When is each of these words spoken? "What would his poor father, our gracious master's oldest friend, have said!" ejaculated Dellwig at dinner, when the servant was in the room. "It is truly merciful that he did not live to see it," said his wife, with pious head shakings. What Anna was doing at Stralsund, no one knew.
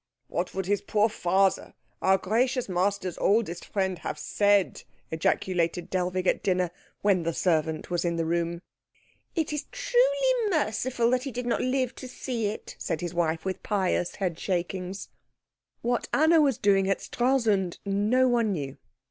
"What 0.29 0.55
would 0.55 0.65
his 0.65 0.81
poor 0.81 1.09
father, 1.09 1.75
our 2.01 2.17
gracious 2.17 2.67
master's 2.67 3.19
oldest 3.19 3.63
friend, 3.63 3.99
have 3.99 4.17
said!" 4.17 4.81
ejaculated 5.11 5.91
Dellwig 5.91 6.25
at 6.25 6.41
dinner, 6.41 6.71
when 7.03 7.21
the 7.21 7.35
servant 7.35 7.91
was 7.91 8.03
in 8.03 8.15
the 8.15 8.25
room. 8.25 8.63
"It 9.35 9.53
is 9.53 9.67
truly 9.71 10.49
merciful 10.49 11.11
that 11.11 11.21
he 11.25 11.31
did 11.31 11.45
not 11.45 11.61
live 11.61 11.93
to 11.97 12.07
see 12.07 12.47
it," 12.47 12.75
said 12.79 13.01
his 13.01 13.13
wife, 13.13 13.45
with 13.45 13.61
pious 13.61 14.15
head 14.15 14.39
shakings. 14.39 15.09
What 15.83 16.09
Anna 16.11 16.41
was 16.41 16.57
doing 16.57 16.89
at 16.89 16.99
Stralsund, 17.01 17.77
no 17.85 18.27
one 18.27 18.53
knew. 18.53 18.77